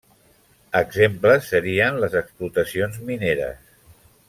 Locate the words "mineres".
3.11-3.71